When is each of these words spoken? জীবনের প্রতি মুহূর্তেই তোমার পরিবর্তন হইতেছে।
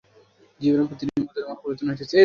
জীবনের 0.59 0.87
প্রতি 0.89 1.03
মুহূর্তেই 1.07 1.43
তোমার 1.43 1.57
পরিবর্তন 1.61 1.87
হইতেছে। 1.89 2.17